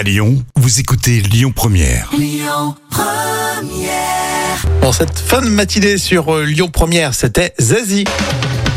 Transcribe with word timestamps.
À 0.00 0.02
Lyon, 0.02 0.42
vous 0.56 0.80
écoutez 0.80 1.20
Lyon 1.20 1.52
Première. 1.54 2.10
Bon, 4.80 4.92
cette 4.92 5.18
fin 5.18 5.42
de 5.42 5.50
matinée 5.50 5.98
sur 5.98 6.34
euh, 6.34 6.44
Lyon 6.46 6.70
Première, 6.70 7.12
c'était 7.12 7.52
Zazie. 7.60 8.06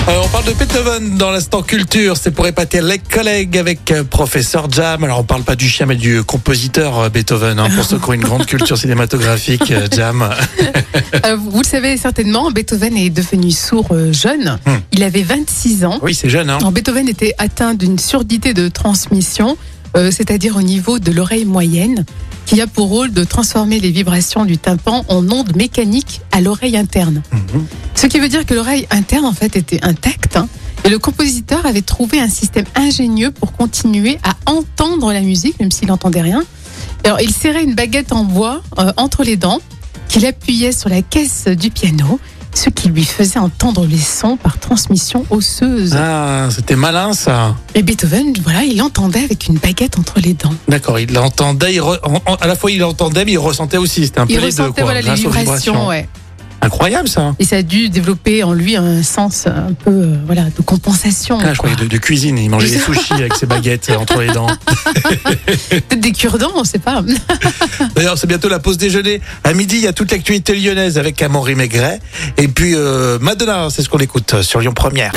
Euh, 0.10 0.20
on 0.22 0.28
parle 0.28 0.46
de 0.46 0.52
Beethoven 0.52 1.18
dans 1.18 1.32
l'instant 1.32 1.62
culture, 1.62 2.18
c'est 2.18 2.32
pour 2.32 2.46
épater 2.46 2.82
les 2.82 3.00
collègues 3.00 3.58
avec 3.58 3.90
euh, 3.92 4.04
professeur 4.04 4.70
Jam. 4.70 5.02
Alors 5.06 5.20
on 5.20 5.24
parle 5.24 5.44
pas 5.44 5.56
du 5.56 5.70
chien 5.70 5.86
mais 5.86 5.96
du 5.96 6.24
compositeur 6.24 7.00
euh, 7.00 7.10
Beethoven, 7.10 7.58
hein, 7.58 7.70
pour 7.74 7.86
ceux 7.90 7.98
qui 8.00 8.10
ont 8.10 8.14
une 8.14 8.22
grande 8.22 8.46
culture 8.46 8.78
cinématographique, 8.78 9.74
Jam. 9.96 10.30
Vous 11.38 11.62
le 11.62 11.66
savez 11.66 11.96
certainement, 11.96 12.52
Beethoven 12.52 12.98
est 12.98 13.10
devenu 13.10 13.52
sourd 13.52 13.96
jeune. 14.12 14.60
Hmm. 14.66 14.80
Il 14.92 15.04
avait 15.04 15.24
26 15.24 15.86
ans. 15.86 16.00
Oui, 16.02 16.14
c'est 16.14 16.30
jeune, 16.30 16.50
hein. 16.50 16.58
Alors, 16.58 16.72
Beethoven 16.74 17.08
était 17.08 17.34
atteint 17.38 17.74
d'une 17.74 17.98
surdité 17.98 18.54
de 18.54 18.68
transmission, 18.68 19.58
euh, 19.96 20.12
c'est-à-dire 20.12 20.58
au 20.58 20.62
niveau 20.62 21.00
de 21.00 21.12
l'oreille 21.12 21.46
moyenne, 21.46 22.06
qui 22.46 22.60
a 22.62 22.68
pour 22.68 22.90
rôle 22.90 23.12
de 23.14 23.24
transformer 23.24 23.80
les 23.80 23.92
vibrations 23.92 24.44
du 24.44 24.58
tympan 24.58 25.06
en 25.08 25.30
ondes 25.32 25.56
mécaniques 25.56 26.22
à 26.32 26.42
l'oreille 26.42 26.76
interne. 26.76 27.22
Mhm. 27.32 27.66
Ce 28.04 28.08
qui 28.08 28.20
veut 28.20 28.28
dire 28.28 28.46
que 28.46 28.54
l'oreille 28.54 28.86
interne, 28.92 29.24
en 29.24 29.32
fait, 29.32 29.56
était 29.56 29.80
intacte. 29.82 30.36
hein, 30.36 30.50
et 30.84 30.90
le 30.90 31.00
compositeur 31.00 31.66
avait 31.66 31.82
trouvé 31.82 32.20
un 32.20 32.28
système 32.28 32.66
ingénieux 32.76 33.32
pour 33.32 33.54
continuer 33.54 34.20
à 34.24 34.34
entendre 34.52 35.14
la 35.14 35.22
musique, 35.22 35.58
même 35.62 35.72
s'il 35.72 35.88
n'entendait 35.88 36.20
rien. 36.22 36.44
Alors, 37.06 37.22
il 37.22 37.32
serrait 37.32 37.64
une 37.64 37.76
baguette 37.76 38.12
en 38.12 38.26
bois 38.26 38.62
euh, 38.78 38.92
entre 38.98 39.24
les 39.24 39.38
dents, 39.38 39.62
qu'il 40.10 40.26
appuyait 40.26 40.74
sur 40.74 40.90
la 40.90 41.02
caisse 41.02 41.46
du 41.48 41.70
piano, 41.70 42.20
ce 42.54 42.70
qui 42.70 42.90
lui 42.90 43.06
faisait 43.06 43.40
entendre 43.40 43.86
les 43.86 43.98
sons 43.98 44.36
par 44.36 44.60
transmission 44.60 45.26
osseuse. 45.30 45.96
Ah, 45.98 46.50
c'était 46.54 46.76
malin 46.76 47.14
ça. 47.14 47.56
Et 47.74 47.84
Beethoven, 47.84 48.34
voilà, 48.44 48.64
il 48.64 48.82
entendait 48.82 49.24
avec 49.24 49.48
une 49.48 49.56
baguette 49.60 49.98
entre 49.98 50.20
les 50.20 50.34
dents. 50.34 50.54
D'accord, 50.68 51.00
il 51.00 51.12
l'entendait, 51.14 51.78
re- 51.78 52.00
à 52.42 52.48
la 52.48 52.56
fois 52.56 52.70
il 52.70 52.80
l'entendait 52.80 53.24
mais 53.26 53.32
il 53.32 53.40
ressentait 53.40 53.78
aussi, 53.78 54.06
c'était 54.06 54.20
un 54.20 54.28
peu 54.28 54.34
Il 54.34 54.36
les 54.36 54.42
deux 54.42 54.46
ressentait 54.64 54.82
quoi, 54.82 54.92
voilà, 54.92 55.02
les 55.02 55.16
vibrations, 55.16 55.88
ouais. 55.88 56.08
Incroyable 56.64 57.10
ça. 57.10 57.36
Et 57.40 57.46
ça 57.46 57.58
a 57.58 57.62
dû 57.62 57.90
développer 57.90 58.42
en 58.42 58.54
lui 58.54 58.78
un 58.78 59.04
sens 59.04 59.48
un 59.48 59.74
peu 59.74 59.92
euh, 59.92 60.16
voilà, 60.26 60.44
de 60.46 60.62
compensation. 60.62 61.38
Ah, 61.44 61.54
je 61.54 61.58
croyais 61.58 61.76
de, 61.76 61.86
de 61.86 61.98
cuisine, 61.98 62.38
il 62.38 62.50
mangeait 62.50 62.70
des 62.70 62.80
sushis 62.80 63.14
avec 63.14 63.36
ses 63.36 63.46
baguettes 63.46 63.90
euh, 63.90 63.98
entre 63.98 64.22
les 64.22 64.32
dents. 64.32 64.48
Peut-être 65.70 66.00
des 66.00 66.14
cure-dents, 66.14 66.54
on 66.56 66.64
sait 66.64 66.80
pas. 66.80 67.04
D'ailleurs, 67.96 68.18
c'est 68.18 68.28
bientôt 68.28 68.48
la 68.48 68.60
pause 68.60 68.78
déjeuner. 68.78 69.20
À 69.44 69.54
midi, 69.54 69.76
il 69.76 69.82
y 69.82 69.88
a 69.88 69.94
toute 69.94 70.12
l'actualité 70.12 70.56
lyonnaise 70.56 70.98
avec 70.98 71.22
Amaury 71.22 71.56
Maigret. 71.56 72.00
Et 72.38 72.48
puis, 72.48 72.76
euh, 72.76 73.20
Madonna, 73.20 73.68
c'est 73.70 73.82
ce 73.82 73.90
qu'on 73.90 74.00
écoute 74.00 74.42
sur 74.42 74.62
Lyon 74.62 74.74
Première. 74.74 75.12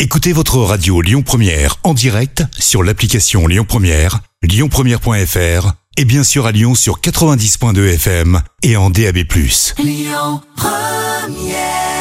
Écoutez 0.00 0.32
votre 0.32 0.58
radio 0.58 1.00
Lyon 1.00 1.22
Première 1.22 1.76
en 1.84 1.94
direct 1.94 2.42
sur 2.58 2.82
l'application 2.82 3.46
Lyon 3.46 3.64
Première, 3.64 4.18
lyonpremière.fr 4.42 5.74
et 5.96 6.04
bien 6.04 6.24
sûr 6.24 6.46
à 6.46 6.52
Lyon 6.52 6.74
sur 6.74 7.00
90.2 7.00 7.94
FM 7.94 8.40
et 8.62 8.76
en 8.76 8.90
DAB+. 8.90 9.18
première. 10.62 11.91